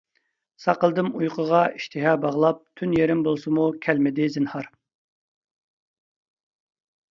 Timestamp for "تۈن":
2.81-2.97